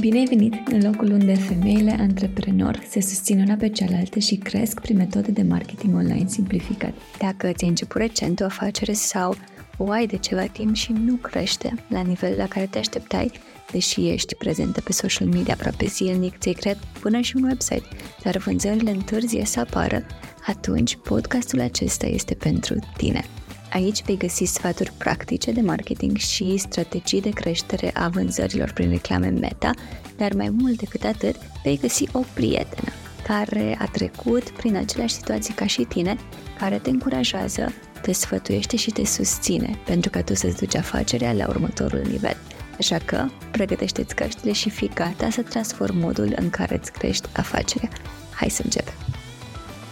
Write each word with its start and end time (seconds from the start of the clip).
Bine 0.00 0.18
ai 0.18 0.24
venit 0.24 0.68
în 0.68 0.82
locul 0.82 1.10
unde 1.10 1.34
femeile 1.34 1.96
antreprenor 1.98 2.82
se 2.88 3.00
susțin 3.00 3.40
una 3.40 3.54
pe 3.54 3.68
cealaltă 3.68 4.18
și 4.18 4.36
cresc 4.36 4.80
prin 4.80 4.96
metode 4.96 5.30
de 5.30 5.42
marketing 5.42 5.94
online 5.94 6.26
simplificat. 6.28 6.94
Dacă 7.18 7.52
ți-ai 7.52 7.68
început 7.68 8.00
recent 8.00 8.40
o 8.40 8.44
afacere 8.44 8.92
sau 8.92 9.36
o 9.76 9.90
ai 9.90 10.06
de 10.06 10.16
ceva 10.16 10.46
timp 10.46 10.74
și 10.74 10.92
nu 10.92 11.14
crește 11.14 11.74
la 11.88 12.00
nivelul 12.00 12.36
la 12.36 12.48
care 12.48 12.66
te 12.66 12.78
așteptai, 12.78 13.30
deși 13.72 14.08
ești 14.08 14.34
prezentă 14.34 14.80
pe 14.80 14.92
social 14.92 15.28
media 15.28 15.52
aproape 15.52 15.86
zilnic, 15.86 16.38
ți-ai 16.38 16.54
creat 16.54 16.78
până 17.00 17.20
și 17.20 17.36
un 17.36 17.42
website, 17.42 17.88
dar 18.22 18.36
vânzările 18.36 18.90
întârzie 18.90 19.44
să 19.44 19.60
apară, 19.60 20.06
atunci 20.46 20.96
podcastul 20.96 21.60
acesta 21.60 22.06
este 22.06 22.34
pentru 22.34 22.74
tine. 22.96 23.24
Aici 23.72 24.02
vei 24.02 24.16
găsi 24.16 24.44
sfaturi 24.44 24.92
practice 24.98 25.52
de 25.52 25.60
marketing 25.60 26.16
și 26.16 26.56
strategii 26.56 27.20
de 27.20 27.30
creștere 27.30 27.90
a 27.94 28.08
vânzărilor 28.08 28.72
prin 28.72 28.90
reclame 28.90 29.28
meta, 29.28 29.70
dar 30.16 30.32
mai 30.32 30.50
mult 30.50 30.78
decât 30.78 31.04
atât, 31.04 31.36
vei 31.62 31.78
găsi 31.78 32.04
o 32.12 32.20
prietenă 32.34 32.92
care 33.28 33.76
a 33.80 33.86
trecut 33.86 34.50
prin 34.50 34.76
aceleași 34.76 35.14
situații 35.14 35.54
ca 35.54 35.66
și 35.66 35.82
tine, 35.82 36.16
care 36.58 36.78
te 36.78 36.90
încurajează, 36.90 37.72
te 38.02 38.12
sfătuiește 38.12 38.76
și 38.76 38.90
te 38.90 39.04
susține 39.04 39.78
pentru 39.84 40.10
ca 40.10 40.22
tu 40.22 40.34
să-ți 40.34 40.56
duci 40.56 40.74
afacerea 40.74 41.32
la 41.32 41.48
următorul 41.48 42.02
nivel. 42.10 42.36
Așa 42.78 42.98
că, 42.98 43.26
pregătește-ți 43.50 44.14
căștile 44.14 44.52
și 44.52 44.70
fii 44.70 44.90
gata 44.94 45.30
să 45.30 45.42
transformi 45.42 46.00
modul 46.00 46.34
în 46.36 46.50
care 46.50 46.76
îți 46.76 46.92
crești 46.92 47.28
afacerea. 47.32 47.88
Hai 48.30 48.50
să 48.50 48.62
începem! 48.64 48.94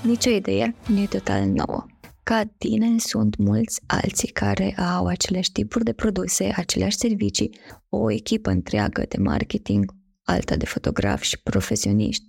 Nici 0.02 0.26
o 0.26 0.30
idee 0.30 0.74
nu 0.86 1.00
e 1.00 1.06
total 1.06 1.44
nouă 1.44 1.86
ca 2.28 2.44
tine 2.58 2.98
sunt 2.98 3.36
mulți 3.36 3.80
alții 3.86 4.28
care 4.28 4.74
au 4.96 5.06
aceleași 5.06 5.52
tipuri 5.52 5.84
de 5.84 5.92
produse, 5.92 6.52
aceleași 6.56 6.96
servicii, 6.96 7.58
o 7.88 8.10
echipă 8.10 8.50
întreagă 8.50 9.04
de 9.08 9.16
marketing, 9.18 9.94
alta 10.22 10.56
de 10.56 10.64
fotografi 10.64 11.26
și 11.26 11.42
profesioniști 11.42 12.24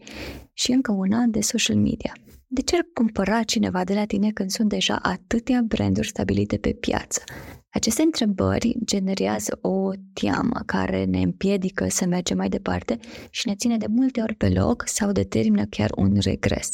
și 0.53 0.71
încă 0.71 0.91
una 0.91 1.25
de 1.27 1.41
social 1.41 1.75
media. 1.75 2.13
De 2.47 2.61
ce 2.61 2.75
ar 2.75 2.85
cumpăra 2.93 3.43
cineva 3.43 3.83
de 3.83 3.93
la 3.93 4.05
tine 4.05 4.31
când 4.31 4.49
sunt 4.49 4.69
deja 4.69 4.99
atâtea 5.01 5.61
branduri 5.67 6.07
stabilite 6.07 6.57
pe 6.57 6.71
piață? 6.71 7.23
Aceste 7.69 8.01
întrebări 8.01 8.75
generează 8.85 9.59
o 9.61 9.91
teamă 10.13 10.61
care 10.65 11.03
ne 11.03 11.21
împiedică 11.21 11.87
să 11.89 12.05
mergem 12.05 12.37
mai 12.37 12.49
departe 12.49 12.99
și 13.29 13.47
ne 13.47 13.55
ține 13.55 13.77
de 13.77 13.87
multe 13.89 14.21
ori 14.21 14.35
pe 14.35 14.49
loc 14.49 14.83
sau 14.87 15.11
determină 15.11 15.65
chiar 15.65 15.89
un 15.95 16.17
regres. 16.19 16.69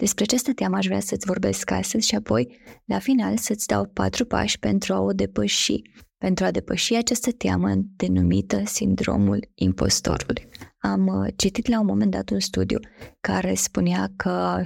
Despre 0.00 0.24
această 0.24 0.52
teamă 0.52 0.76
aș 0.76 0.86
vrea 0.86 1.00
să-ți 1.00 1.26
vorbesc 1.26 1.70
astăzi 1.70 2.06
și 2.06 2.14
apoi, 2.14 2.58
la 2.84 2.98
final, 2.98 3.36
să-ți 3.36 3.66
dau 3.66 3.84
patru 3.84 4.24
pași 4.24 4.58
pentru 4.58 4.92
a 4.92 5.00
o 5.00 5.12
depăși, 5.12 5.82
pentru 6.18 6.44
a 6.44 6.50
depăși 6.50 6.94
această 6.94 7.32
teamă 7.32 7.72
denumită 7.96 8.62
sindromul 8.64 9.50
impostorului. 9.54 10.48
Am 10.78 11.06
uh, 11.06 11.28
citit 11.36 11.68
la 11.68 11.80
un 11.80 11.86
moment 11.86 12.10
dat 12.10 12.30
un 12.30 12.40
studiu 12.40 12.78
care 13.20 13.54
spunea 13.54 14.12
că 14.16 14.62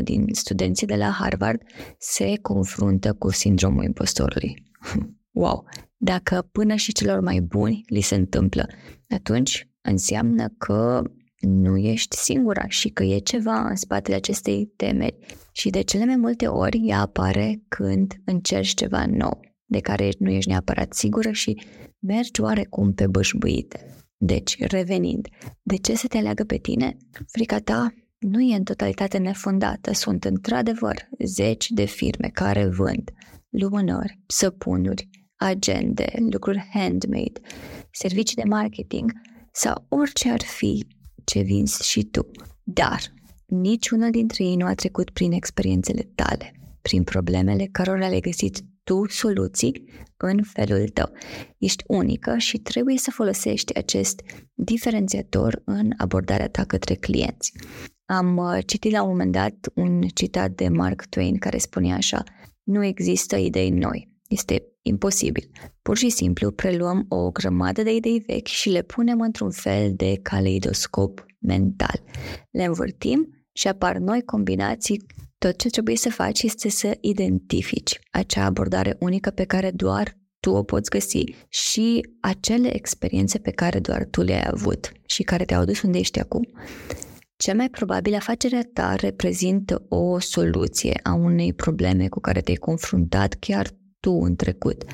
75-85% 0.00 0.02
din 0.02 0.26
studenții 0.32 0.86
de 0.86 0.96
la 0.96 1.10
Harvard 1.10 1.62
se 1.98 2.38
confruntă 2.42 3.12
cu 3.12 3.30
sindromul 3.30 3.84
impostorului. 3.84 4.54
Wow! 5.32 5.64
Dacă 5.96 6.48
până 6.52 6.74
și 6.74 6.92
celor 6.92 7.20
mai 7.20 7.40
buni 7.40 7.82
li 7.86 8.00
se 8.00 8.14
întâmplă, 8.14 8.68
atunci 9.08 9.68
înseamnă 9.80 10.48
că 10.58 11.02
nu 11.40 11.76
ești 11.76 12.16
singura 12.16 12.68
și 12.68 12.88
că 12.88 13.02
e 13.02 13.18
ceva 13.18 13.68
în 13.68 13.76
spatele 13.76 14.16
acestei 14.16 14.72
temeri 14.76 15.18
și 15.52 15.70
de 15.70 15.80
cele 15.80 16.04
mai 16.04 16.16
multe 16.16 16.46
ori 16.46 16.80
ea 16.86 17.00
apare 17.00 17.62
când 17.68 18.14
încerci 18.24 18.74
ceva 18.74 19.06
nou, 19.06 19.40
de 19.64 19.80
care 19.80 20.08
nu 20.18 20.30
ești 20.30 20.48
neapărat 20.48 20.94
sigură 20.94 21.30
și 21.30 21.62
mergi 21.98 22.40
oarecum 22.40 22.92
pe 22.92 23.06
bășbuite. 23.06 23.94
Deci, 24.16 24.56
revenind, 24.58 25.28
de 25.62 25.76
ce 25.76 25.94
să 25.94 26.06
te 26.06 26.16
aleagă 26.16 26.44
pe 26.44 26.56
tine? 26.56 26.96
Frica 27.26 27.58
ta 27.58 27.94
nu 28.18 28.40
e 28.40 28.56
în 28.56 28.64
totalitate 28.64 29.18
nefondată, 29.18 29.92
sunt 29.92 30.24
într-adevăr 30.24 31.08
zeci 31.24 31.70
de 31.70 31.84
firme 31.84 32.28
care 32.32 32.66
vând 32.66 33.10
lumânări, 33.48 34.18
săpunuri, 34.26 35.08
agende, 35.36 36.12
lucruri 36.30 36.68
handmade, 36.72 37.40
servicii 37.92 38.36
de 38.36 38.48
marketing 38.48 39.12
sau 39.52 39.86
orice 39.88 40.30
ar 40.30 40.42
fi 40.42 40.86
ce 41.30 41.40
vinzi 41.40 41.88
și 41.88 42.04
tu. 42.04 42.30
Dar 42.62 43.00
niciunul 43.46 44.10
dintre 44.10 44.44
ei 44.44 44.56
nu 44.56 44.66
a 44.66 44.74
trecut 44.74 45.10
prin 45.10 45.32
experiențele 45.32 46.10
tale, 46.14 46.52
prin 46.82 47.02
problemele 47.02 47.68
cărora 47.72 48.08
le-ai 48.08 48.20
găsit 48.20 48.60
tu 48.84 49.08
soluții 49.08 49.84
în 50.16 50.42
felul 50.42 50.88
tău. 50.88 51.12
Ești 51.58 51.84
unică 51.86 52.38
și 52.38 52.58
trebuie 52.58 52.98
să 52.98 53.10
folosești 53.10 53.78
acest 53.78 54.20
diferențiator 54.54 55.62
în 55.64 55.90
abordarea 55.96 56.48
ta 56.48 56.64
către 56.64 56.94
clienți. 56.94 57.52
Am 58.04 58.36
uh, 58.36 58.58
citit 58.66 58.92
la 58.92 59.02
un 59.02 59.08
moment 59.08 59.32
dat 59.32 59.54
un 59.74 60.00
citat 60.14 60.50
de 60.50 60.68
Mark 60.68 61.04
Twain 61.04 61.38
care 61.38 61.58
spunea 61.58 61.96
așa, 61.96 62.22
nu 62.62 62.84
există 62.84 63.36
idei 63.36 63.70
noi, 63.70 64.08
este 64.28 64.69
imposibil. 64.82 65.50
Pur 65.82 65.96
și 65.96 66.08
simplu 66.08 66.50
preluăm 66.50 67.06
o 67.08 67.30
grămadă 67.30 67.82
de 67.82 67.94
idei 67.94 68.24
vechi 68.26 68.46
și 68.46 68.68
le 68.68 68.82
punem 68.82 69.20
într-un 69.20 69.50
fel 69.50 69.92
de 69.94 70.18
caleidoscop 70.22 71.26
mental. 71.38 72.02
Le 72.50 72.64
învârtim 72.64 73.44
și 73.52 73.68
apar 73.68 73.96
noi 73.96 74.22
combinații. 74.22 75.06
Tot 75.38 75.58
ce 75.58 75.68
trebuie 75.68 75.96
să 75.96 76.10
faci 76.10 76.42
este 76.42 76.68
să 76.68 76.96
identifici 77.00 77.98
acea 78.10 78.44
abordare 78.44 78.96
unică 78.98 79.30
pe 79.30 79.44
care 79.44 79.70
doar 79.70 80.18
tu 80.40 80.50
o 80.50 80.62
poți 80.62 80.90
găsi 80.90 81.24
și 81.48 82.00
acele 82.20 82.74
experiențe 82.74 83.38
pe 83.38 83.50
care 83.50 83.78
doar 83.78 84.06
tu 84.10 84.22
le-ai 84.22 84.46
avut 84.50 84.92
și 85.06 85.22
care 85.22 85.44
te-au 85.44 85.64
dus 85.64 85.82
unde 85.82 85.98
ești 85.98 86.20
acum. 86.20 86.48
Cel 87.36 87.56
mai 87.56 87.70
probabil 87.70 88.14
afacerea 88.14 88.68
ta 88.72 88.94
reprezintă 88.94 89.86
o 89.88 90.18
soluție 90.18 91.00
a 91.02 91.12
unei 91.12 91.52
probleme 91.52 92.08
cu 92.08 92.20
care 92.20 92.40
te-ai 92.40 92.56
confruntat 92.56 93.34
chiar 93.34 93.70
tu 94.00 94.10
în 94.10 94.36
trecut 94.36 94.84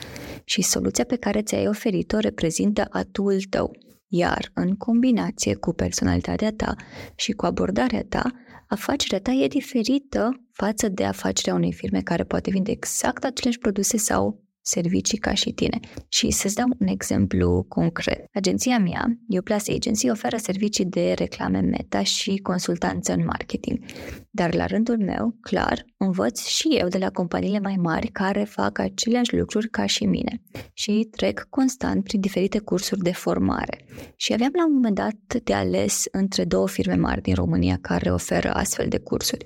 și 0.44 0.62
soluția 0.62 1.04
pe 1.04 1.16
care 1.16 1.42
ți-ai 1.42 1.68
oferit-o 1.68 2.18
reprezintă 2.18 2.86
atul 2.90 3.40
tău. 3.50 3.70
Iar, 4.08 4.50
în 4.54 4.76
combinație 4.76 5.54
cu 5.54 5.72
personalitatea 5.72 6.52
ta 6.52 6.74
și 7.14 7.32
cu 7.32 7.46
abordarea 7.46 8.04
ta, 8.08 8.32
afacerea 8.68 9.20
ta 9.20 9.30
e 9.30 9.46
diferită 9.46 10.46
față 10.52 10.88
de 10.88 11.04
afacerea 11.04 11.54
unei 11.54 11.72
firme 11.72 12.00
care 12.00 12.24
poate 12.24 12.50
vinde 12.50 12.70
exact 12.70 13.24
aceleași 13.24 13.58
produse 13.58 13.96
sau 13.96 14.44
servicii 14.66 15.18
ca 15.18 15.34
și 15.34 15.52
tine. 15.52 15.80
Și 16.08 16.30
să-ți 16.30 16.54
dau 16.54 16.66
un 16.78 16.86
exemplu 16.86 17.64
concret. 17.68 18.24
Agenția 18.32 18.78
mea, 18.78 19.18
Uplus 19.28 19.68
Agency, 19.68 20.10
oferă 20.10 20.36
servicii 20.36 20.84
de 20.84 21.12
reclame 21.12 21.60
meta 21.60 22.02
și 22.02 22.36
consultanță 22.36 23.12
în 23.12 23.24
marketing. 23.24 23.78
Dar 24.30 24.54
la 24.54 24.66
rândul 24.66 24.98
meu, 24.98 25.36
clar, 25.40 25.84
învăț 25.96 26.46
și 26.46 26.68
eu 26.68 26.88
de 26.88 26.98
la 26.98 27.10
companiile 27.10 27.60
mai 27.60 27.76
mari 27.76 28.06
care 28.06 28.44
fac 28.44 28.78
aceleași 28.78 29.36
lucruri 29.36 29.68
ca 29.68 29.86
și 29.86 30.04
mine 30.04 30.42
și 30.72 31.08
trec 31.10 31.46
constant 31.50 32.04
prin 32.04 32.20
diferite 32.20 32.58
cursuri 32.58 33.02
de 33.02 33.12
formare. 33.12 33.84
Și 34.16 34.32
aveam 34.32 34.52
la 34.54 34.66
un 34.66 34.72
moment 34.72 34.94
dat 34.94 35.42
de 35.44 35.54
ales 35.54 36.04
între 36.10 36.44
două 36.44 36.68
firme 36.68 36.94
mari 36.94 37.22
din 37.22 37.34
România 37.34 37.78
care 37.80 38.12
oferă 38.12 38.52
astfel 38.54 38.88
de 38.88 38.98
cursuri. 38.98 39.44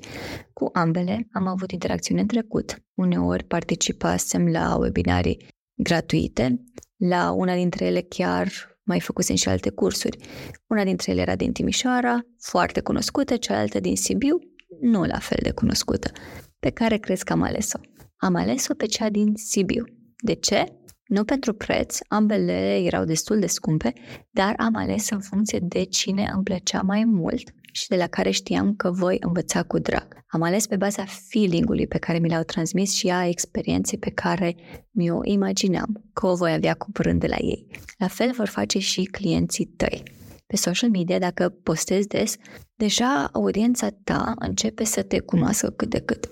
Cu 0.61 0.69
ambele 0.73 1.29
am 1.33 1.47
avut 1.47 1.71
interacțiuni 1.71 2.21
în 2.21 2.27
trecut. 2.27 2.83
Uneori 2.95 3.45
participasem 3.45 4.47
la 4.47 4.77
webinarii 4.77 5.47
gratuite, 5.75 6.65
la 6.97 7.31
una 7.31 7.55
dintre 7.55 7.85
ele 7.85 8.01
chiar 8.01 8.49
mai 8.83 9.01
făcusem 9.01 9.37
și 9.37 9.49
alte 9.49 9.71
cursuri. 9.71 10.19
Una 10.67 10.85
dintre 10.85 11.13
ele 11.13 11.21
era 11.21 11.37
din 11.37 11.53
Timișoara, 11.53 12.21
foarte 12.39 12.81
cunoscută, 12.81 13.37
cealaltă 13.37 13.81
din 13.81 13.97
Sibiu, 13.97 14.39
nu 14.81 15.05
la 15.05 15.19
fel 15.19 15.39
de 15.43 15.51
cunoscută. 15.51 16.11
Pe 16.59 16.71
care 16.71 16.97
crezi 16.97 17.25
că 17.25 17.33
am 17.33 17.43
ales-o? 17.43 17.79
Am 18.17 18.35
ales-o 18.35 18.75
pe 18.75 18.87
cea 18.87 19.09
din 19.09 19.33
Sibiu. 19.35 19.85
De 20.23 20.35
ce? 20.35 20.65
Nu 21.07 21.25
pentru 21.25 21.53
preț, 21.53 21.99
ambele 22.09 22.83
erau 22.85 23.05
destul 23.05 23.39
de 23.39 23.47
scumpe, 23.47 23.93
dar 24.31 24.55
am 24.57 24.75
ales 24.75 25.11
în 25.11 25.21
funcție 25.21 25.59
de 25.63 25.85
cine 25.85 26.31
îmi 26.35 26.43
plăcea 26.43 26.83
mai 26.83 27.05
mult 27.05 27.55
și 27.73 27.89
de 27.89 27.97
la 27.97 28.07
care 28.07 28.31
știam 28.31 28.75
că 28.75 28.91
voi 28.91 29.17
învăța 29.21 29.63
cu 29.63 29.79
drag. 29.79 30.25
Am 30.29 30.43
ales 30.43 30.67
pe 30.67 30.77
baza 30.77 31.05
feeling-ului 31.29 31.87
pe 31.87 31.99
care 31.99 32.19
mi 32.19 32.29
l-au 32.29 32.43
transmis 32.43 32.95
și 32.95 33.09
a 33.09 33.27
experienței 33.27 33.99
pe 33.99 34.11
care 34.11 34.57
mi-o 34.91 35.21
imaginam 35.25 36.05
că 36.13 36.27
o 36.27 36.35
voi 36.35 36.53
avea 36.53 36.75
cumpărând 36.75 37.21
de 37.21 37.27
la 37.27 37.37
ei. 37.39 37.67
La 37.99 38.07
fel 38.09 38.33
vor 38.33 38.49
face 38.49 38.79
și 38.79 39.03
clienții 39.03 39.65
tăi. 39.65 40.03
Pe 40.47 40.57
social 40.57 40.91
media, 40.91 41.19
dacă 41.19 41.49
postezi 41.49 42.09
des, 42.09 42.37
deja 42.75 43.29
audiența 43.33 43.89
ta 44.05 44.35
începe 44.39 44.85
să 44.85 45.03
te 45.03 45.21
cunoască 45.21 45.71
cât 45.71 45.89
de 45.89 46.01
cât. 46.01 46.31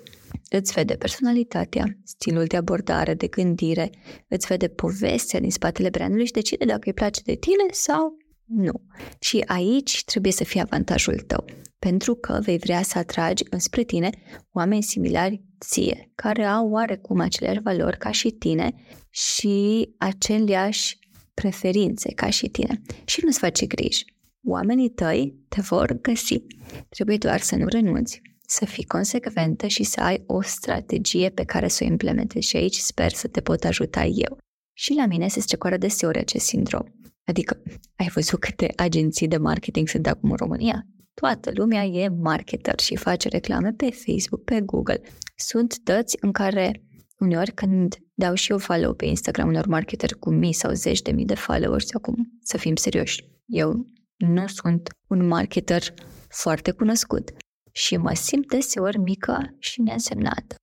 Îți 0.50 0.72
vede 0.72 0.94
personalitatea, 0.94 1.98
stilul 2.04 2.44
de 2.44 2.56
abordare, 2.56 3.14
de 3.14 3.26
gândire, 3.26 3.90
îți 4.28 4.46
vede 4.46 4.68
povestea 4.68 5.40
din 5.40 5.50
spatele 5.50 5.88
brandului 5.88 6.26
și 6.26 6.32
decide 6.32 6.64
dacă 6.64 6.82
îi 6.84 6.92
place 6.92 7.20
de 7.24 7.34
tine 7.34 7.66
sau 7.70 8.16
nu. 8.48 8.82
Și 9.20 9.44
aici 9.46 10.04
trebuie 10.04 10.32
să 10.32 10.44
fie 10.44 10.60
avantajul 10.60 11.20
tău, 11.20 11.44
pentru 11.78 12.14
că 12.14 12.38
vei 12.42 12.58
vrea 12.58 12.82
să 12.82 12.98
atragi 12.98 13.44
înspre 13.50 13.82
tine 13.82 14.10
oameni 14.52 14.82
similari 14.82 15.42
ție, 15.60 16.10
care 16.14 16.44
au 16.44 16.70
oarecum 16.70 17.20
aceleași 17.20 17.60
valori 17.60 17.98
ca 17.98 18.10
și 18.10 18.30
tine 18.30 18.74
și 19.10 19.88
aceleași 19.98 20.98
preferințe 21.34 22.12
ca 22.12 22.30
și 22.30 22.48
tine 22.48 22.82
și 23.04 23.20
nu-ți 23.24 23.38
face 23.38 23.66
griji. 23.66 24.04
Oamenii 24.44 24.90
tăi 24.90 25.34
te 25.48 25.60
vor 25.60 25.92
găsi. 26.00 26.42
Trebuie 26.88 27.16
doar 27.16 27.40
să 27.40 27.56
nu 27.56 27.66
renunți, 27.66 28.20
să 28.46 28.64
fii 28.64 28.84
consecventă 28.84 29.66
și 29.66 29.82
să 29.82 30.00
ai 30.00 30.22
o 30.26 30.42
strategie 30.42 31.28
pe 31.30 31.44
care 31.44 31.68
să 31.68 31.84
o 31.84 31.86
implementezi 31.86 32.48
și 32.48 32.56
aici 32.56 32.76
sper 32.76 33.12
să 33.12 33.28
te 33.28 33.40
pot 33.40 33.64
ajuta 33.64 34.04
eu. 34.04 34.38
Și 34.72 34.92
la 34.92 35.06
mine 35.06 35.28
se 35.28 35.40
strecoară 35.40 35.76
deseori 35.76 36.18
acest 36.18 36.46
sindrom. 36.46 36.82
Adică, 37.28 37.62
ai 37.96 38.08
văzut 38.14 38.40
câte 38.40 38.72
agenții 38.76 39.28
de 39.28 39.36
marketing 39.36 39.88
sunt 39.88 40.06
acum 40.06 40.30
în 40.30 40.36
România? 40.36 40.86
Toată 41.14 41.50
lumea 41.54 41.84
e 41.84 42.08
marketer 42.08 42.80
și 42.80 42.96
face 42.96 43.28
reclame 43.28 43.72
pe 43.72 43.90
Facebook, 43.90 44.44
pe 44.44 44.60
Google. 44.60 45.00
Sunt 45.36 45.78
dăți 45.78 46.16
în 46.20 46.32
care 46.32 46.82
uneori 47.18 47.52
când 47.52 47.96
dau 48.14 48.34
și 48.34 48.50
eu 48.50 48.58
follow 48.58 48.94
pe 48.94 49.04
Instagram 49.04 49.48
unor 49.48 49.66
marketeri 49.66 50.18
cu 50.18 50.30
mii 50.30 50.52
sau 50.52 50.72
zeci 50.72 51.02
de 51.02 51.12
mii 51.12 51.24
de 51.24 51.34
followers, 51.34 51.94
acum 51.94 52.16
să 52.42 52.56
fim 52.56 52.76
serioși, 52.76 53.24
eu 53.46 53.86
nu 54.16 54.46
sunt 54.46 54.88
un 55.08 55.26
marketer 55.26 55.82
foarte 56.28 56.70
cunoscut 56.70 57.30
și 57.72 57.96
mă 57.96 58.14
simt 58.14 58.48
deseori 58.48 58.98
mică 58.98 59.56
și 59.58 59.80
neînsemnată. 59.80 60.54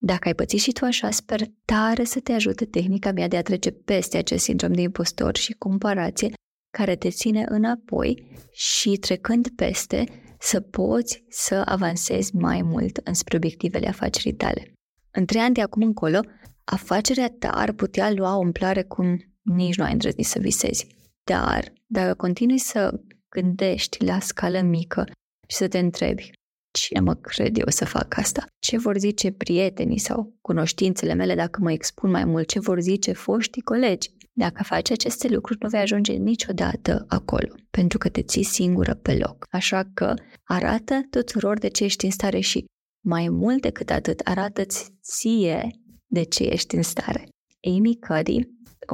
Dacă 0.00 0.28
ai 0.28 0.34
pățit 0.34 0.60
și 0.60 0.72
tu 0.72 0.84
așa, 0.84 1.10
sper 1.10 1.40
tare 1.64 2.04
să 2.04 2.20
te 2.20 2.32
ajute 2.32 2.64
tehnica 2.64 3.12
mea 3.12 3.28
de 3.28 3.36
a 3.36 3.42
trece 3.42 3.70
peste 3.70 4.16
acest 4.16 4.44
sindrom 4.44 4.72
de 4.72 4.80
impostor 4.80 5.36
și 5.36 5.52
comparație 5.52 6.32
care 6.70 6.96
te 6.96 7.08
ține 7.08 7.44
înapoi 7.48 8.38
și 8.52 8.90
trecând 8.90 9.48
peste 9.48 10.04
să 10.38 10.60
poți 10.60 11.24
să 11.28 11.62
avansezi 11.64 12.36
mai 12.36 12.62
mult 12.62 13.00
înspre 13.04 13.36
obiectivele 13.36 13.88
afacerii 13.88 14.34
tale. 14.34 14.72
În 15.10 15.24
trei 15.24 15.40
ani 15.40 15.54
de 15.54 15.62
acum 15.62 15.82
încolo, 15.82 16.20
afacerea 16.64 17.34
ta 17.38 17.50
ar 17.50 17.72
putea 17.72 18.10
lua 18.10 18.36
o 18.36 18.40
umplare 18.40 18.82
cum 18.82 19.18
nici 19.42 19.76
nu 19.76 19.84
ai 19.84 19.92
îndrăznit 19.92 20.26
să 20.26 20.38
visezi. 20.38 20.86
Dar 21.24 21.72
dacă 21.86 22.14
continui 22.14 22.58
să 22.58 23.00
gândești 23.28 24.04
la 24.04 24.20
scală 24.20 24.60
mică 24.60 25.04
și 25.48 25.56
să 25.56 25.68
te 25.68 25.78
întrebi 25.78 26.30
cine 26.78 27.00
mă 27.00 27.14
cred 27.14 27.58
eu 27.58 27.68
să 27.68 27.84
fac 27.84 28.16
asta? 28.16 28.46
Ce 28.58 28.78
vor 28.78 28.98
zice 28.98 29.30
prietenii 29.30 29.98
sau 29.98 30.36
cunoștințele 30.40 31.14
mele 31.14 31.34
dacă 31.34 31.60
mă 31.62 31.72
expun 31.72 32.10
mai 32.10 32.24
mult? 32.24 32.48
Ce 32.48 32.60
vor 32.60 32.80
zice 32.80 33.12
foștii 33.12 33.62
colegi? 33.62 34.10
Dacă 34.32 34.62
faci 34.62 34.90
aceste 34.90 35.28
lucruri, 35.28 35.58
nu 35.62 35.68
vei 35.68 35.80
ajunge 35.80 36.12
niciodată 36.12 37.04
acolo, 37.08 37.54
pentru 37.70 37.98
că 37.98 38.08
te 38.08 38.22
ții 38.22 38.42
singură 38.42 38.94
pe 38.94 39.16
loc. 39.16 39.46
Așa 39.50 39.90
că 39.94 40.14
arată 40.44 41.00
tuturor 41.10 41.58
de 41.58 41.68
ce 41.68 41.84
ești 41.84 42.04
în 42.04 42.10
stare 42.10 42.40
și 42.40 42.64
mai 43.04 43.28
mult 43.28 43.62
decât 43.62 43.90
atât, 43.90 44.20
arată-ți 44.24 44.90
ție 45.02 45.70
de 46.06 46.22
ce 46.22 46.42
ești 46.42 46.74
în 46.74 46.82
stare. 46.82 47.28
Amy 47.66 47.98
Cuddy, 48.08 48.40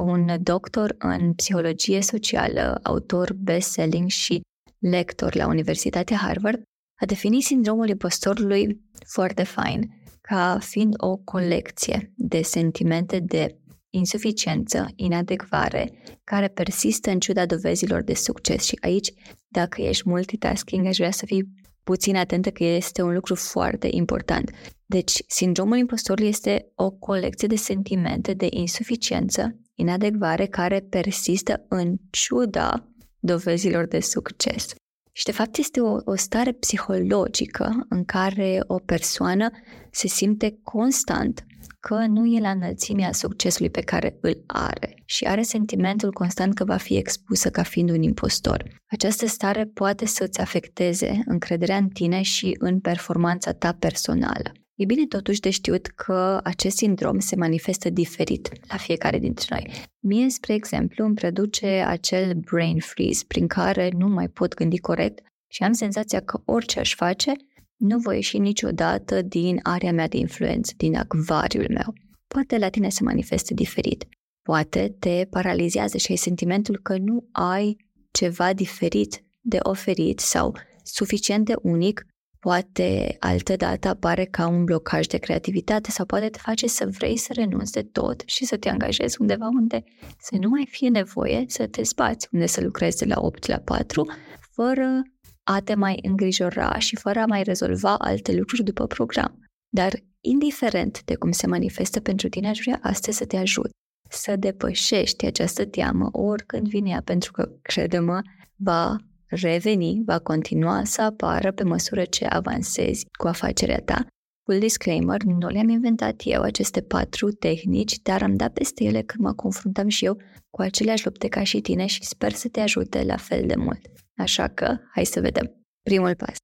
un 0.01 0.37
doctor 0.41 0.95
în 0.97 1.33
psihologie 1.33 2.01
socială, 2.01 2.79
autor 2.83 3.33
best-selling 3.33 4.09
și 4.09 4.41
lector 4.79 5.35
la 5.35 5.47
Universitatea 5.47 6.17
Harvard, 6.17 6.61
a 6.95 7.05
definit 7.05 7.43
sindromul 7.43 7.89
impostorului 7.89 8.81
foarte 9.05 9.43
fain 9.43 9.89
ca 10.21 10.57
fiind 10.61 10.93
o 10.97 11.17
colecție 11.17 12.13
de 12.15 12.41
sentimente 12.41 13.19
de 13.19 13.59
insuficiență, 13.89 14.87
inadecvare, 14.95 15.91
care 16.23 16.47
persistă 16.47 17.09
în 17.09 17.19
ciuda 17.19 17.45
dovezilor 17.45 18.03
de 18.03 18.13
succes. 18.13 18.63
Și 18.63 18.77
aici, 18.81 19.11
dacă 19.47 19.81
ești 19.81 20.09
multitasking, 20.09 20.85
aș 20.85 20.97
vrea 20.97 21.11
să 21.11 21.25
fii 21.25 21.49
puțin 21.83 22.15
atentă 22.15 22.51
că 22.51 22.63
este 22.63 23.01
un 23.01 23.13
lucru 23.13 23.35
foarte 23.35 23.87
important. 23.91 24.51
Deci, 24.85 25.23
sindromul 25.27 25.77
impostorului 25.77 26.29
este 26.29 26.71
o 26.75 26.91
colecție 26.91 27.47
de 27.47 27.55
sentimente 27.55 28.33
de 28.33 28.47
insuficiență, 28.49 29.59
inadecvare, 29.75 30.45
care 30.45 30.79
persistă 30.79 31.65
în 31.67 31.95
ciuda 32.09 32.89
dovezilor 33.19 33.87
de 33.87 33.99
succes. 33.99 34.75
Și 35.17 35.25
de 35.25 35.31
fapt 35.31 35.57
este 35.57 35.79
o, 35.79 35.97
o 36.05 36.15
stare 36.15 36.51
psihologică 36.51 37.85
în 37.89 38.05
care 38.05 38.59
o 38.67 38.79
persoană 38.79 39.49
se 39.91 40.07
simte 40.07 40.59
constant 40.63 41.45
că 41.79 42.05
nu 42.07 42.25
e 42.25 42.39
la 42.39 42.49
înălțimea 42.49 43.11
succesului 43.11 43.69
pe 43.69 43.81
care 43.81 44.17
îl 44.21 44.43
are 44.47 45.01
și 45.05 45.25
are 45.25 45.41
sentimentul 45.41 46.11
constant 46.11 46.53
că 46.53 46.63
va 46.63 46.77
fi 46.77 46.97
expusă 46.97 47.49
ca 47.49 47.63
fiind 47.63 47.89
un 47.89 48.01
impostor. 48.01 48.63
Această 48.91 49.25
stare 49.27 49.65
poate 49.65 50.05
să-ți 50.05 50.39
afecteze 50.39 51.23
încrederea 51.25 51.77
în 51.77 51.87
tine 51.87 52.21
și 52.21 52.55
în 52.59 52.79
performanța 52.79 53.53
ta 53.53 53.73
personală. 53.79 54.51
E 54.75 54.85
bine 54.85 55.05
totuși 55.05 55.39
de 55.39 55.49
știut 55.49 55.87
că 55.87 56.39
acest 56.43 56.77
sindrom 56.77 57.19
se 57.19 57.35
manifestă 57.35 57.89
diferit 57.89 58.49
la 58.67 58.77
fiecare 58.77 59.19
dintre 59.19 59.47
noi. 59.49 59.71
Mie, 59.99 60.29
spre 60.29 60.53
exemplu, 60.53 61.05
îmi 61.05 61.15
produce 61.15 61.67
acel 61.67 62.33
brain 62.33 62.79
freeze 62.79 63.23
prin 63.27 63.47
care 63.47 63.89
nu 63.97 64.07
mai 64.07 64.27
pot 64.27 64.53
gândi 64.53 64.77
corect 64.77 65.19
și 65.47 65.63
am 65.63 65.71
senzația 65.73 66.19
că 66.19 66.41
orice 66.45 66.79
aș 66.79 66.95
face, 66.95 67.31
nu 67.75 67.99
voi 67.99 68.15
ieși 68.15 68.37
niciodată 68.37 69.21
din 69.21 69.59
area 69.63 69.91
mea 69.91 70.07
de 70.07 70.17
influență, 70.17 70.73
din 70.77 70.95
acvariul 70.95 71.67
meu. 71.69 71.93
Poate 72.27 72.57
la 72.57 72.69
tine 72.69 72.89
se 72.89 73.03
manifestă 73.03 73.53
diferit. 73.53 74.05
Poate 74.41 74.95
te 74.99 75.27
paralizează 75.29 75.97
și 75.97 76.11
ai 76.11 76.17
sentimentul 76.17 76.79
că 76.83 76.97
nu 76.97 77.27
ai 77.31 77.77
ceva 78.11 78.53
diferit 78.53 79.23
de 79.41 79.57
oferit 79.61 80.19
sau 80.19 80.55
suficient 80.83 81.45
de 81.45 81.53
unic 81.61 82.05
poate 82.45 83.15
altă 83.19 83.55
dată 83.55 83.87
apare 83.87 84.25
ca 84.25 84.47
un 84.47 84.63
blocaj 84.63 85.05
de 85.05 85.17
creativitate 85.17 85.91
sau 85.91 86.05
poate 86.05 86.29
te 86.29 86.39
face 86.41 86.67
să 86.67 86.87
vrei 86.97 87.17
să 87.17 87.33
renunți 87.33 87.71
de 87.71 87.81
tot 87.81 88.23
și 88.25 88.45
să 88.45 88.57
te 88.57 88.69
angajezi 88.69 89.17
undeva 89.19 89.47
unde 89.47 89.83
să 90.19 90.35
nu 90.39 90.49
mai 90.49 90.67
fie 90.69 90.89
nevoie 90.89 91.45
să 91.47 91.67
te 91.67 91.83
spați, 91.83 92.27
unde 92.31 92.45
să 92.45 92.61
lucrezi 92.61 92.97
de 92.97 93.05
la 93.05 93.21
8 93.21 93.47
la 93.47 93.57
4, 93.57 94.05
fără 94.39 95.01
a 95.43 95.59
te 95.59 95.75
mai 95.75 95.99
îngrijora 96.01 96.79
și 96.79 96.95
fără 96.95 97.19
a 97.19 97.25
mai 97.25 97.43
rezolva 97.43 97.97
alte 97.97 98.35
lucruri 98.35 98.63
după 98.63 98.87
program. 98.87 99.39
Dar, 99.69 99.93
indiferent 100.21 101.03
de 101.03 101.15
cum 101.15 101.31
se 101.31 101.47
manifestă 101.47 101.99
pentru 101.99 102.29
tine, 102.29 102.49
aș 102.49 102.59
vrea 102.59 102.79
astăzi 102.81 103.17
să 103.17 103.25
te 103.25 103.37
ajut 103.37 103.69
să 104.09 104.35
depășești 104.35 105.25
această 105.25 105.65
teamă 105.65 106.09
oricând 106.11 106.67
vine 106.67 106.89
ea, 106.89 107.01
pentru 107.05 107.31
că, 107.31 107.49
crede-mă, 107.61 108.21
va 108.55 108.97
reveni, 109.27 110.01
va 110.05 110.19
continua 110.19 110.83
să 110.83 111.01
apară 111.01 111.51
pe 111.51 111.63
măsură 111.63 112.05
ce 112.05 112.25
avansezi 112.25 113.05
cu 113.19 113.27
afacerea 113.27 113.81
ta. 113.81 114.07
Full 114.43 114.59
disclaimer, 114.59 115.21
nu 115.21 115.47
le-am 115.47 115.69
inventat 115.69 116.21
eu 116.23 116.41
aceste 116.41 116.81
patru 116.81 117.31
tehnici, 117.31 117.99
dar 118.01 118.21
am 118.21 118.35
dat 118.35 118.53
peste 118.53 118.83
ele 118.83 119.01
când 119.01 119.23
mă 119.23 119.33
confruntam 119.33 119.87
și 119.87 120.05
eu 120.05 120.17
cu 120.49 120.61
aceleași 120.61 121.05
lupte 121.05 121.27
ca 121.27 121.43
și 121.43 121.61
tine 121.61 121.85
și 121.85 122.03
sper 122.03 122.31
să 122.31 122.47
te 122.47 122.59
ajute 122.59 123.03
la 123.03 123.17
fel 123.17 123.47
de 123.47 123.55
mult. 123.55 123.81
Așa 124.17 124.47
că, 124.47 124.77
hai 124.93 125.05
să 125.05 125.19
vedem. 125.19 125.65
Primul 125.81 126.15
pas. 126.15 126.35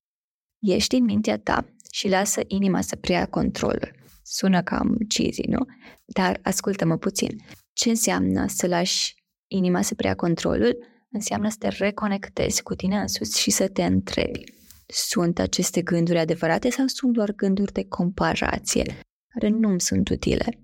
Ești 0.59 0.95
în 0.95 1.03
mintea 1.03 1.37
ta 1.37 1.65
și 1.91 2.09
lasă 2.09 2.41
inima 2.47 2.81
să 2.81 2.95
preia 2.95 3.25
controlul. 3.25 3.91
Sună 4.23 4.63
cam 4.63 4.97
cheesy, 5.07 5.47
nu? 5.47 5.65
Dar 6.05 6.39
ascultă-mă 6.43 6.97
puțin. 6.97 7.29
Ce 7.73 7.89
înseamnă 7.89 8.45
să 8.47 8.67
lași 8.67 9.15
inima 9.47 9.81
să 9.81 9.95
preia 9.95 10.15
controlul? 10.15 10.77
Înseamnă 11.11 11.49
să 11.49 11.55
te 11.59 11.67
reconectezi 11.67 12.63
cu 12.63 12.75
tine 12.75 12.99
însuți 12.99 13.41
și 13.41 13.51
să 13.51 13.67
te 13.67 13.83
întrebi. 13.83 14.43
Sunt 14.85 15.39
aceste 15.39 15.81
gânduri 15.81 16.17
adevărate 16.17 16.69
sau 16.69 16.87
sunt 16.87 17.13
doar 17.13 17.31
gânduri 17.31 17.71
de 17.71 17.85
comparație, 17.87 18.99
care 19.33 19.47
nu 19.47 19.69
îmi 19.69 19.81
sunt 19.81 20.09
utile? 20.09 20.59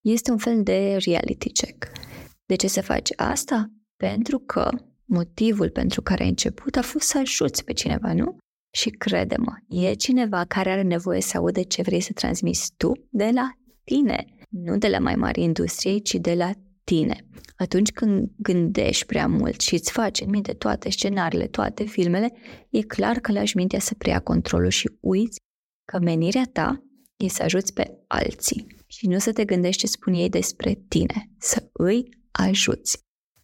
Este 0.00 0.30
un 0.30 0.38
fel 0.38 0.62
de 0.62 0.96
reality 1.04 1.52
check. 1.52 1.90
De 2.44 2.54
ce 2.54 2.68
să 2.68 2.82
faci 2.82 3.08
asta? 3.16 3.70
Pentru 3.96 4.38
că 4.38 4.70
motivul 5.04 5.70
pentru 5.70 6.02
care 6.02 6.22
ai 6.22 6.28
început 6.28 6.76
a 6.76 6.82
fost 6.82 7.06
să 7.06 7.18
ajuți 7.18 7.64
pe 7.64 7.72
cineva, 7.72 8.12
nu? 8.12 8.36
Și 8.74 8.90
crede-mă, 8.90 9.52
e 9.68 9.94
cineva 9.94 10.44
care 10.44 10.70
are 10.70 10.82
nevoie 10.82 11.20
să 11.20 11.36
audă 11.36 11.62
ce 11.62 11.82
vrei 11.82 12.00
să 12.00 12.12
transmiți 12.12 12.72
tu 12.76 12.92
de 13.10 13.30
la 13.34 13.50
tine, 13.84 14.26
nu 14.48 14.78
de 14.78 14.88
la 14.88 14.98
mai 14.98 15.14
mari 15.14 15.42
industriei, 15.42 16.02
ci 16.02 16.14
de 16.14 16.34
la 16.34 16.52
tine. 16.84 17.26
Atunci 17.56 17.90
când 17.90 18.30
gândești 18.36 19.06
prea 19.06 19.26
mult 19.26 19.60
și 19.60 19.74
îți 19.74 19.92
faci 19.92 20.20
în 20.20 20.30
minte 20.30 20.52
toate 20.52 20.90
scenariile, 20.90 21.46
toate 21.46 21.84
filmele, 21.84 22.32
e 22.70 22.80
clar 22.80 23.18
că 23.18 23.32
lași 23.32 23.56
mintea 23.56 23.78
să 23.78 23.94
preia 23.94 24.20
controlul 24.20 24.70
și 24.70 24.90
uiți 25.00 25.38
că 25.84 25.98
menirea 25.98 26.48
ta 26.52 26.82
e 27.16 27.28
să 27.28 27.42
ajuți 27.42 27.72
pe 27.72 27.98
alții 28.06 28.66
și 28.86 29.06
nu 29.06 29.18
să 29.18 29.32
te 29.32 29.44
gândești 29.44 29.80
ce 29.80 29.86
spun 29.86 30.12
ei 30.12 30.28
despre 30.28 30.80
tine, 30.88 31.30
să 31.38 31.68
îi 31.72 32.08
ajuți. 32.30 32.98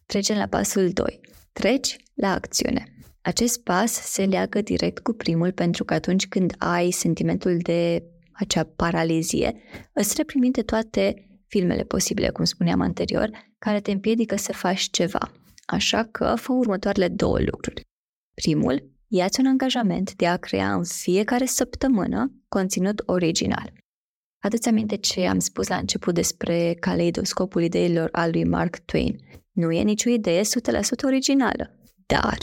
Trecem 0.05 0.37
la 0.37 0.47
pasul 0.47 0.89
2. 0.89 1.19
Treci 1.51 1.95
la 2.13 2.33
acțiune. 2.33 2.93
Acest 3.21 3.63
pas 3.63 3.91
se 3.91 4.25
leagă 4.25 4.61
direct 4.61 4.99
cu 4.99 5.13
primul 5.13 5.51
pentru 5.51 5.85
că 5.85 5.93
atunci 5.93 6.27
când 6.27 6.55
ai 6.57 6.91
sentimentul 6.91 7.57
de 7.57 8.03
acea 8.31 8.63
paralizie, 8.63 9.61
îți 9.93 10.13
repriminte 10.17 10.61
toate 10.61 11.28
filmele 11.49 11.83
posibile, 11.83 12.29
cum 12.29 12.45
spuneam 12.45 12.81
anterior, 12.81 13.29
care 13.57 13.79
te 13.79 13.91
împiedică 13.91 14.35
să 14.35 14.53
faci 14.53 14.89
ceva. 14.91 15.31
Așa 15.65 16.03
că 16.03 16.35
fă 16.35 16.51
următoarele 16.51 17.07
două 17.07 17.39
lucruri. 17.39 17.81
Primul, 18.33 18.91
ia-ți 19.07 19.39
un 19.39 19.45
angajament 19.45 20.15
de 20.15 20.27
a 20.27 20.37
crea 20.37 20.73
în 20.73 20.83
fiecare 20.83 21.45
săptămână 21.45 22.31
conținut 22.47 23.01
original. 23.05 23.73
Aduți 24.43 24.67
aminte 24.67 24.95
ce 24.95 25.27
am 25.27 25.39
spus 25.39 25.67
la 25.67 25.75
început 25.75 26.13
despre 26.13 26.77
caleidoscopul 26.79 27.63
ideilor 27.63 28.09
al 28.11 28.29
lui 28.31 28.43
Mark 28.43 28.77
Twain. 28.77 29.19
Nu 29.51 29.71
e 29.71 29.81
nicio 29.81 30.09
idee 30.09 30.41
100% 30.41 30.43
originală. 31.03 31.79
Dar 32.05 32.37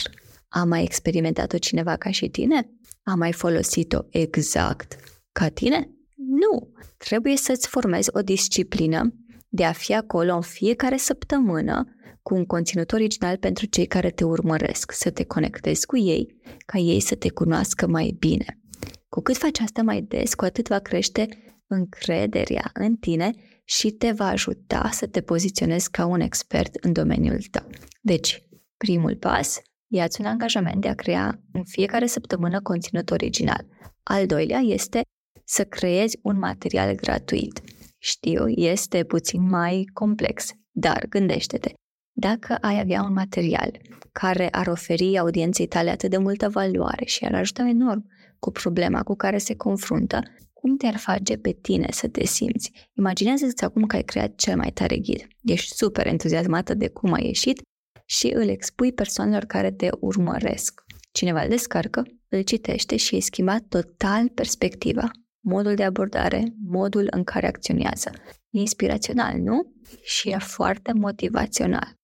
a 0.48 0.64
mai 0.64 0.82
experimentat-o 0.82 1.58
cineva 1.58 1.96
ca 1.96 2.10
și 2.10 2.28
tine? 2.28 2.70
A 3.02 3.14
mai 3.14 3.32
folosit-o 3.32 3.98
exact 4.10 4.96
ca 5.32 5.48
tine? 5.48 5.95
Nu! 6.40 6.72
Trebuie 6.96 7.36
să-ți 7.36 7.68
formezi 7.68 8.10
o 8.12 8.20
disciplină 8.20 9.14
de 9.48 9.64
a 9.64 9.72
fi 9.72 9.94
acolo 9.94 10.34
în 10.34 10.40
fiecare 10.40 10.96
săptămână 10.96 11.84
cu 12.22 12.34
un 12.34 12.44
conținut 12.44 12.92
original 12.92 13.36
pentru 13.36 13.66
cei 13.66 13.86
care 13.86 14.10
te 14.10 14.24
urmăresc, 14.24 14.92
să 14.92 15.10
te 15.10 15.24
conectezi 15.24 15.86
cu 15.86 15.96
ei, 15.96 16.40
ca 16.66 16.78
ei 16.78 17.00
să 17.00 17.14
te 17.14 17.30
cunoască 17.30 17.86
mai 17.86 18.16
bine. 18.18 18.60
Cu 19.08 19.20
cât 19.20 19.36
faci 19.36 19.58
asta 19.58 19.82
mai 19.82 20.00
des, 20.00 20.34
cu 20.34 20.44
atât 20.44 20.68
va 20.68 20.78
crește 20.78 21.28
încrederea 21.66 22.70
în 22.74 22.96
tine 22.96 23.30
și 23.64 23.90
te 23.90 24.10
va 24.10 24.26
ajuta 24.26 24.88
să 24.92 25.06
te 25.06 25.20
poziționezi 25.20 25.90
ca 25.90 26.06
un 26.06 26.20
expert 26.20 26.74
în 26.74 26.92
domeniul 26.92 27.42
tău. 27.50 27.66
Deci, 28.00 28.42
primul 28.76 29.16
pas, 29.16 29.60
ia-ți 29.86 30.20
un 30.20 30.26
angajament 30.26 30.80
de 30.80 30.88
a 30.88 30.94
crea 30.94 31.40
în 31.52 31.64
fiecare 31.64 32.06
săptămână 32.06 32.60
conținut 32.60 33.10
original. 33.10 33.66
Al 34.02 34.26
doilea 34.26 34.58
este 34.58 35.00
să 35.46 35.64
creezi 35.64 36.18
un 36.22 36.38
material 36.38 36.94
gratuit. 36.94 37.60
Știu, 37.98 38.48
este 38.48 39.04
puțin 39.04 39.48
mai 39.48 39.84
complex, 39.92 40.50
dar 40.70 41.06
gândește-te, 41.08 41.72
dacă 42.12 42.58
ai 42.60 42.80
avea 42.80 43.02
un 43.02 43.12
material 43.12 43.80
care 44.12 44.48
ar 44.50 44.66
oferi 44.66 45.18
audienței 45.18 45.66
tale 45.66 45.90
atât 45.90 46.10
de 46.10 46.16
multă 46.16 46.48
valoare 46.48 47.04
și 47.04 47.24
ar 47.24 47.34
ajuta 47.34 47.68
enorm 47.68 48.06
cu 48.38 48.50
problema 48.50 49.02
cu 49.02 49.14
care 49.14 49.38
se 49.38 49.56
confruntă, 49.56 50.22
cum 50.52 50.76
te-ar 50.76 50.96
face 50.96 51.36
pe 51.36 51.52
tine 51.52 51.86
să 51.90 52.08
te 52.08 52.24
simți? 52.24 52.72
Imaginează-ți 52.98 53.64
acum 53.64 53.82
că 53.82 53.96
ai 53.96 54.02
creat 54.02 54.34
cel 54.34 54.56
mai 54.56 54.70
tare 54.70 54.96
ghid. 54.96 55.26
Ești 55.44 55.74
super 55.74 56.06
entuziasmată 56.06 56.74
de 56.74 56.88
cum 56.88 57.12
a 57.12 57.18
ieșit 57.18 57.60
și 58.04 58.32
îl 58.34 58.48
expui 58.48 58.92
persoanelor 58.92 59.44
care 59.44 59.70
te 59.70 59.88
urmăresc. 60.00 60.82
Cineva 61.12 61.42
îl 61.42 61.48
descarcă, 61.48 62.02
îl 62.28 62.42
citește 62.42 62.96
și 62.96 63.14
îi 63.14 63.20
schimba 63.20 63.58
total 63.68 64.28
perspectiva, 64.28 65.10
modul 65.48 65.74
de 65.74 65.84
abordare, 65.84 66.54
modul 66.64 67.06
în 67.10 67.24
care 67.24 67.46
acționează. 67.46 68.10
E 68.50 68.58
inspirațional, 68.58 69.38
nu? 69.38 69.72
Și 70.02 70.28
e 70.28 70.38
foarte 70.38 70.92
motivațional. 70.92 71.94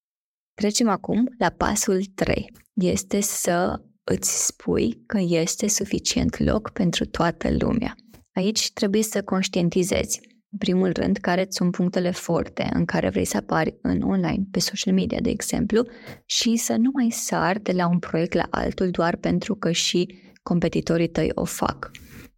Trecem 0.55 0.89
acum 0.89 1.35
la 1.39 1.49
pasul 1.49 2.05
3. 2.15 2.53
Este 2.73 3.21
să 3.21 3.83
îți 4.05 4.47
spui 4.47 5.03
că 5.07 5.19
este 5.21 5.69
suficient 5.69 6.39
loc 6.39 6.71
pentru 6.71 7.05
toată 7.05 7.57
lumea. 7.59 7.95
Aici 8.33 8.73
trebuie 8.73 9.03
să 9.03 9.23
conștientizezi, 9.23 10.21
în 10.53 10.59
primul 10.59 10.93
rând, 10.93 11.17
care 11.17 11.47
sunt 11.49 11.71
punctele 11.71 12.11
forte 12.11 12.69
în 12.73 12.85
care 12.85 13.09
vrei 13.09 13.25
să 13.25 13.37
apari 13.37 13.79
în 13.83 14.03
online, 14.03 14.45
pe 14.51 14.59
social 14.59 14.95
media, 14.95 15.21
de 15.21 15.31
exemplu, 15.31 15.87
și 16.27 16.57
să 16.57 16.77
nu 16.77 16.91
mai 16.93 17.11
sar 17.11 17.59
de 17.59 17.73
la 17.73 17.89
un 17.89 17.99
proiect 17.99 18.33
la 18.33 18.47
altul 18.51 18.91
doar 18.91 19.17
pentru 19.17 19.55
că 19.55 19.71
și 19.71 20.21
competitorii 20.43 21.09
tăi 21.09 21.31
o 21.35 21.45
fac. 21.45 21.91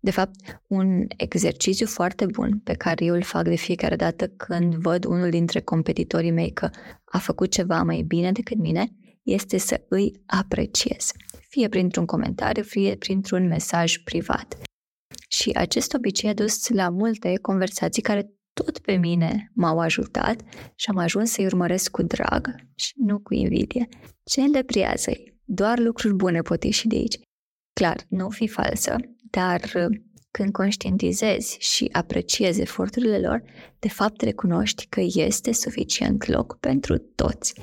De 0.05 0.11
fapt, 0.11 0.35
un 0.67 1.07
exercițiu 1.17 1.87
foarte 1.87 2.27
bun 2.27 2.59
pe 2.59 2.73
care 2.73 3.05
eu 3.05 3.15
îl 3.15 3.23
fac 3.23 3.45
de 3.45 3.55
fiecare 3.55 3.97
dată 3.97 4.29
când 4.29 4.75
văd 4.75 5.05
unul 5.05 5.31
dintre 5.31 5.61
competitorii 5.61 6.31
mei 6.31 6.53
că 6.53 6.71
a 7.05 7.19
făcut 7.19 7.51
ceva 7.51 7.83
mai 7.83 8.03
bine 8.03 8.33
decât 8.33 8.59
mine, 8.59 8.87
este 9.23 9.59
să 9.59 9.85
îi 9.89 10.23
apreciez. 10.27 11.13
Fie 11.49 11.69
printr-un 11.69 12.07
comentariu, 12.07 12.63
fie 12.63 12.97
printr-un 12.97 13.47
mesaj 13.47 13.97
privat. 13.97 14.59
Și 15.29 15.51
acest 15.51 15.95
obicei 15.95 16.31
a 16.31 16.35
dus 16.35 16.69
la 16.69 16.89
multe 16.89 17.39
conversații 17.43 18.03
care 18.03 18.33
tot 18.53 18.79
pe 18.79 18.97
mine 18.97 19.51
m-au 19.55 19.79
ajutat 19.79 20.43
și 20.75 20.91
am 20.91 20.97
ajuns 20.97 21.31
să-i 21.31 21.47
urmăresc 21.47 21.91
cu 21.91 22.03
drag 22.03 22.55
și 22.75 22.93
nu 22.97 23.19
cu 23.19 23.35
invidie. 23.35 23.89
Celebriază-i. 24.25 25.35
Doar 25.45 25.79
lucruri 25.79 26.15
bune 26.15 26.41
pot 26.41 26.65
ieși 26.65 26.87
de 26.87 26.97
aici. 26.97 27.19
Clar, 27.73 28.05
nu 28.09 28.31
fi 28.31 28.49
falsă, 28.49 28.97
dar 29.37 29.61
uh, 29.75 29.99
când 30.31 30.53
conștientizezi 30.53 31.57
și 31.61 31.89
apreciezi 31.93 32.61
eforturile 32.61 33.19
lor, 33.19 33.43
de 33.79 33.89
fapt 33.89 34.21
recunoști 34.21 34.87
că 34.87 35.01
este 35.01 35.53
suficient 35.53 36.27
loc 36.27 36.59
pentru 36.61 36.99
toți. 36.99 37.55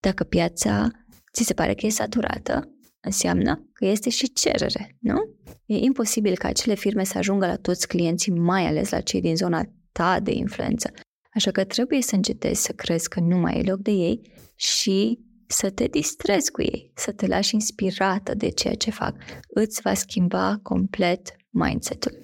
Dacă 0.00 0.24
piața 0.24 0.88
ți 1.32 1.44
se 1.44 1.54
pare 1.54 1.74
că 1.74 1.86
e 1.86 1.90
saturată, 1.90 2.68
înseamnă 3.00 3.68
că 3.72 3.84
este 3.84 4.10
și 4.10 4.32
cerere, 4.32 4.96
nu? 5.00 5.18
E 5.66 5.76
imposibil 5.76 6.36
ca 6.36 6.48
acele 6.48 6.74
firme 6.74 7.04
să 7.04 7.18
ajungă 7.18 7.46
la 7.46 7.56
toți 7.56 7.88
clienții, 7.88 8.32
mai 8.32 8.66
ales 8.66 8.90
la 8.90 9.00
cei 9.00 9.20
din 9.20 9.36
zona 9.36 9.62
ta 9.92 10.20
de 10.20 10.32
influență. 10.32 10.90
Așa 11.34 11.50
că 11.50 11.64
trebuie 11.64 12.02
să 12.02 12.14
încetezi 12.14 12.62
să 12.62 12.72
crezi 12.72 13.08
că 13.08 13.20
nu 13.20 13.36
mai 13.36 13.58
e 13.58 13.70
loc 13.70 13.78
de 13.78 13.90
ei 13.90 14.20
și 14.54 15.18
să 15.48 15.70
te 15.70 15.86
distrezi 15.86 16.50
cu 16.50 16.62
ei, 16.62 16.92
să 16.94 17.12
te 17.12 17.26
lași 17.26 17.54
inspirată 17.54 18.34
de 18.34 18.48
ceea 18.48 18.74
ce 18.74 18.90
fac. 18.90 19.14
Îți 19.48 19.80
va 19.80 19.94
schimba 19.94 20.60
complet 20.62 21.36
mindset-ul. 21.50 22.18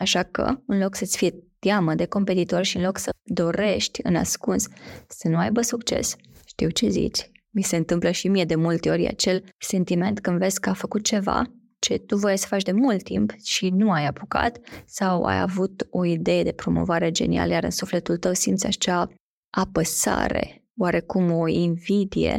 Așa 0.00 0.22
că, 0.22 0.60
în 0.66 0.78
loc 0.78 0.94
să-ți 0.94 1.16
fie 1.16 1.34
teamă 1.58 1.94
de 1.94 2.06
competitor 2.06 2.64
și 2.64 2.76
în 2.76 2.82
loc 2.82 2.98
să 2.98 3.10
dorești 3.22 4.00
în 4.02 4.16
ascuns 4.16 4.66
să 5.08 5.28
nu 5.28 5.36
aibă 5.36 5.60
succes, 5.60 6.16
știu 6.46 6.68
ce 6.68 6.88
zici, 6.88 7.30
mi 7.50 7.62
se 7.62 7.76
întâmplă 7.76 8.10
și 8.10 8.28
mie 8.28 8.44
de 8.44 8.54
multe 8.54 8.90
ori 8.90 9.08
acel 9.08 9.44
sentiment 9.58 10.20
când 10.20 10.38
vezi 10.38 10.60
că 10.60 10.70
a 10.70 10.72
făcut 10.72 11.04
ceva 11.04 11.52
ce 11.78 11.98
tu 11.98 12.16
voiai 12.16 12.38
să 12.38 12.46
faci 12.46 12.62
de 12.62 12.72
mult 12.72 13.02
timp 13.02 13.32
și 13.42 13.68
nu 13.68 13.90
ai 13.90 14.06
apucat 14.06 14.58
sau 14.86 15.22
ai 15.22 15.40
avut 15.40 15.86
o 15.90 16.04
idee 16.04 16.42
de 16.42 16.52
promovare 16.52 17.10
genială, 17.10 17.52
iar 17.52 17.64
în 17.64 17.70
sufletul 17.70 18.16
tău 18.16 18.32
simți 18.32 18.66
acea 18.66 19.08
apăsare, 19.50 20.64
oarecum 20.76 21.32
o 21.32 21.48
invidie 21.48 22.38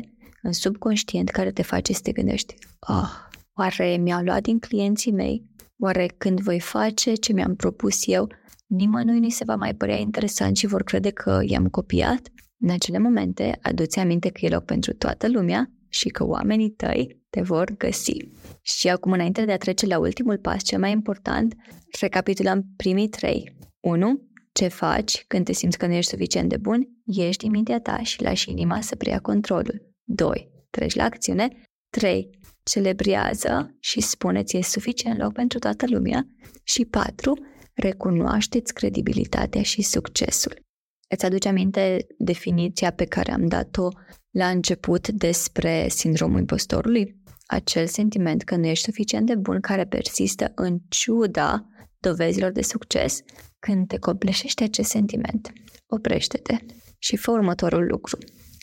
în 0.50 0.56
subconștient 0.56 1.30
care 1.30 1.52
te 1.52 1.62
face 1.62 1.94
să 1.94 2.00
te 2.04 2.12
gândești, 2.12 2.56
oh, 2.80 3.10
oare 3.58 3.98
mi-au 3.98 4.24
luat 4.24 4.42
din 4.42 4.60
clienții 4.60 5.12
mei? 5.12 5.44
Oare 5.78 6.06
când 6.18 6.40
voi 6.40 6.60
face 6.60 7.14
ce 7.14 7.34
mi-am 7.34 7.56
propus 7.56 8.08
eu, 8.08 8.28
nimănui 8.68 9.20
nu 9.20 9.30
se 9.30 9.44
va 9.44 9.56
mai 9.56 9.76
părea 9.76 9.98
interesant 9.98 10.58
și 10.58 10.68
vor 10.68 10.84
crede 10.84 11.10
că 11.10 11.42
i-am 11.46 11.68
copiat? 11.68 12.30
În 12.60 12.70
acele 12.70 12.98
momente, 12.98 13.60
aduți 13.62 14.00
aminte 14.00 14.30
că 14.30 14.46
e 14.46 14.50
loc 14.50 14.64
pentru 14.64 14.94
toată 14.94 15.30
lumea 15.30 15.72
și 15.90 16.10
că 16.10 16.26
oamenii 16.26 16.70
tăi 16.70 17.22
te 17.30 17.42
vor 17.42 17.76
găsi. 17.78 18.18
Și 18.62 18.90
acum, 18.90 19.12
înainte 19.12 19.46
de 19.46 19.52
a 19.52 19.58
trece 19.58 19.86
la 19.86 20.00
ultimul 20.00 20.38
pas, 20.38 20.64
cel 20.64 20.80
mai 20.80 20.92
important, 20.92 21.56
recapitulăm 22.00 22.64
primii 22.76 23.10
trei. 23.10 23.58
1. 23.80 24.22
Ce 24.52 24.68
faci 24.68 25.24
când 25.28 25.46
te 25.46 25.54
simți 25.54 25.78
că 25.78 25.88
nu 25.88 25.94
ești 25.94 26.12
suficient 26.12 26.50
de 26.50 26.58
bun? 26.58 26.88
Ești 27.06 27.44
din 27.44 27.52
mintea 27.52 27.80
ta 27.80 28.04
și 28.04 28.22
lași 28.22 28.50
inima 28.50 28.82
să 28.82 28.96
preia 28.96 29.20
controlul. 29.20 29.90
2. 30.12 30.50
Treci 30.70 30.96
la 30.96 31.04
acțiune. 31.04 31.48
3. 31.90 32.30
Celebrează 32.64 33.76
și 33.80 34.02
spuneți 34.02 34.58
e 34.58 34.62
suficient 34.62 35.20
loc 35.20 35.34
pentru 35.34 35.60
toată 35.60 35.86
lumea. 35.90 36.28
Și 36.64 36.86
4. 36.86 37.34
Recunoașteți 37.74 38.74
credibilitatea 38.74 39.62
și 39.62 39.82
succesul. 39.82 40.62
Îți 41.08 41.26
aduce 41.26 41.48
aminte 41.48 42.08
definiția 42.18 42.92
pe 42.92 43.06
care 43.06 43.32
am 43.32 43.48
dat-o 43.48 43.88
la 44.30 44.50
început 44.50 45.08
despre 45.08 45.88
sindromul 45.88 46.40
impostorului? 46.40 47.16
Acel 47.46 47.88
sentiment 47.88 48.44
că 48.44 48.56
nu 48.56 48.66
ești 48.66 48.84
suficient 48.84 49.26
de 49.26 49.36
bun 49.36 49.60
care 49.60 49.86
persistă 49.86 50.52
în 50.56 50.80
ciuda 50.88 51.68
dovezilor 52.00 52.52
de 52.52 52.62
succes. 52.62 53.22
Când 53.60 53.88
te 53.88 53.98
copleșește 53.98 54.64
acest 54.64 54.90
sentiment, 54.90 55.52
oprește-te 55.88 56.58
și 56.98 57.16
fă 57.16 57.32
următorul 57.32 57.86
lucru. 57.86 58.18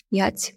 Ia-ți 0.09 0.55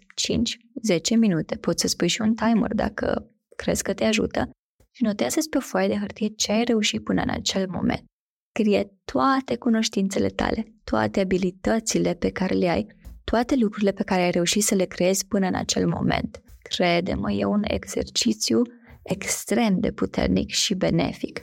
5-10 1.14 1.16
minute, 1.18 1.56
poți 1.56 1.80
să 1.80 1.88
spui 1.88 2.08
și 2.08 2.20
un 2.20 2.34
timer 2.34 2.74
dacă 2.74 3.30
crezi 3.56 3.82
că 3.82 3.94
te 3.94 4.04
ajută 4.04 4.50
și 4.90 5.02
notează 5.02 5.38
pe 5.50 5.56
o 5.56 5.60
foaie 5.60 5.88
de 5.88 5.96
hârtie 5.96 6.28
ce 6.28 6.52
ai 6.52 6.64
reușit 6.64 7.04
până 7.04 7.22
în 7.22 7.30
acel 7.30 7.68
moment. 7.68 8.04
Scrie 8.52 8.90
toate 9.04 9.56
cunoștințele 9.56 10.28
tale, 10.28 10.74
toate 10.84 11.20
abilitățile 11.20 12.14
pe 12.14 12.30
care 12.30 12.54
le 12.54 12.68
ai, 12.68 12.86
toate 13.24 13.56
lucrurile 13.56 13.92
pe 13.92 14.02
care 14.02 14.22
ai 14.22 14.30
reușit 14.30 14.62
să 14.62 14.74
le 14.74 14.84
creezi 14.84 15.26
până 15.26 15.46
în 15.46 15.54
acel 15.54 15.88
moment. 15.88 16.42
Crede-mă, 16.62 17.32
e 17.32 17.44
un 17.44 17.62
exercițiu 17.64 18.62
extrem 19.02 19.80
de 19.80 19.92
puternic 19.92 20.50
și 20.50 20.74
benefic. 20.74 21.42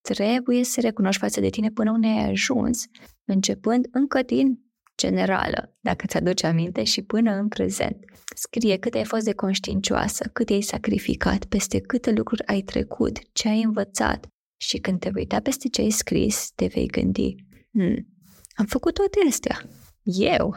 Trebuie 0.00 0.64
să 0.64 0.80
recunoști 0.80 1.20
față 1.20 1.40
de 1.40 1.48
tine 1.48 1.70
până 1.70 1.90
unde 1.90 2.06
ai 2.06 2.30
ajuns, 2.30 2.84
începând 3.24 3.86
încă 3.90 4.22
din 4.22 4.65
generală, 4.96 5.76
dacă 5.80 6.06
ți-aduci 6.06 6.42
aminte, 6.42 6.84
și 6.84 7.02
până 7.02 7.32
în 7.32 7.48
prezent. 7.48 7.96
Scrie 8.34 8.76
cât 8.76 8.94
ai 8.94 9.04
fost 9.04 9.24
de 9.24 9.32
conștiincioasă, 9.32 10.30
cât 10.32 10.50
ai 10.50 10.60
sacrificat, 10.60 11.44
peste 11.44 11.80
câte 11.80 12.10
lucruri 12.10 12.46
ai 12.46 12.60
trecut, 12.60 13.18
ce 13.32 13.48
ai 13.48 13.62
învățat. 13.62 14.26
Și 14.56 14.78
când 14.78 15.00
te 15.00 15.08
vei 15.08 15.22
uita 15.22 15.40
peste 15.40 15.68
ce 15.68 15.80
ai 15.80 15.90
scris, 15.90 16.50
te 16.54 16.66
vei 16.66 16.86
gândi, 16.86 17.34
hmm, 17.72 18.06
am 18.54 18.66
făcut 18.66 18.94
toate 18.94 19.18
astea. 19.28 19.68
Eu? 20.02 20.56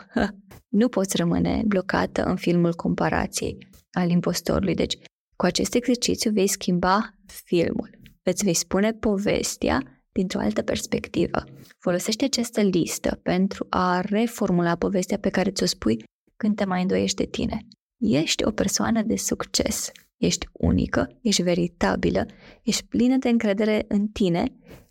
Nu 0.67 0.89
poți 0.89 1.17
rămâne 1.17 1.63
blocată 1.65 2.23
în 2.23 2.35
filmul 2.35 2.73
comparației 2.73 3.57
al 3.91 4.09
impostorului. 4.09 4.75
Deci, 4.75 4.97
cu 5.35 5.45
acest 5.45 5.73
exercițiu 5.75 6.31
vei 6.31 6.47
schimba 6.47 7.13
filmul. 7.25 7.89
Îți 8.23 8.43
vei 8.43 8.53
spune 8.53 8.93
povestea 8.93 9.98
dintr-o 10.11 10.39
altă 10.39 10.61
perspectivă. 10.61 11.43
Folosește 11.79 12.25
această 12.25 12.61
listă 12.61 13.19
pentru 13.23 13.65
a 13.69 14.01
reformula 14.01 14.75
povestea 14.75 15.17
pe 15.17 15.29
care 15.29 15.51
ți-o 15.51 15.65
spui 15.65 16.03
când 16.35 16.55
te 16.55 16.65
mai 16.65 16.81
îndoiești 16.81 17.17
de 17.17 17.25
tine. 17.25 17.67
ești 17.99 18.43
o 18.43 18.51
persoană 18.51 19.01
de 19.01 19.15
succes. 19.15 19.91
Ești 20.17 20.47
unică, 20.51 21.19
ești 21.21 21.41
veritabilă, 21.41 22.25
ești 22.63 22.85
plină 22.85 23.17
de 23.17 23.29
încredere 23.29 23.85
în 23.87 24.07
tine 24.07 24.43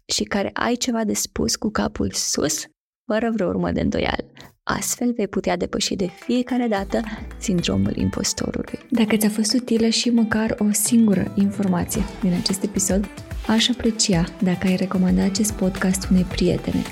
și 0.05 0.25
care 0.25 0.51
ai 0.53 0.75
ceva 0.75 1.05
de 1.05 1.13
spus 1.13 1.57
cu 1.57 1.71
capul 1.71 2.11
sus, 2.13 2.65
fără 3.07 3.31
vreo 3.31 3.49
urmă 3.49 3.71
de 3.71 3.81
îndoială. 3.81 4.33
Astfel 4.63 5.13
vei 5.13 5.29
putea 5.29 5.57
depăși 5.57 5.95
de 5.95 6.07
fiecare 6.07 6.67
dată 6.67 7.01
sindromul 7.39 7.97
impostorului. 7.97 8.79
Dacă 8.91 9.17
ți-a 9.17 9.29
fost 9.29 9.55
utilă 9.55 9.89
și 9.89 10.11
măcar 10.11 10.57
o 10.59 10.73
singură 10.73 11.33
informație 11.37 12.03
din 12.23 12.33
acest 12.33 12.63
episod, 12.63 13.09
aș 13.49 13.69
aprecia 13.69 14.25
dacă 14.43 14.67
ai 14.67 14.77
recomanda 14.77 15.25
acest 15.25 15.53
podcast 15.53 16.09
unei 16.11 16.23
prietene. 16.23 16.83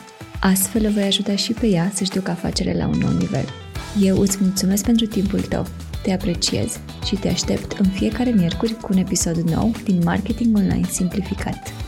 Astfel 0.41 0.87
o 0.87 0.91
vei 0.91 1.05
ajuta 1.05 1.37
și 1.37 1.53
pe 1.53 1.67
ea 1.67 1.91
să-și 1.95 2.11
ducă 2.11 2.31
afacerea 2.31 2.75
la 2.75 2.87
un 2.87 2.99
nou 2.99 3.13
nivel. 3.19 3.45
Eu 4.01 4.19
îți 4.19 4.39
mulțumesc 4.41 4.85
pentru 4.85 5.07
timpul 5.07 5.41
tău, 5.41 5.67
te 6.03 6.13
apreciez 6.13 6.81
și 7.05 7.17
te 7.17 7.29
aștept 7.29 7.79
în 7.79 7.87
fiecare 7.87 8.31
miercuri 8.31 8.75
cu 8.75 8.89
un 8.91 8.99
episod 8.99 9.37
nou 9.37 9.73
din 9.85 10.01
Marketing 10.05 10.57
Online 10.57 10.87
Simplificat. 10.89 11.86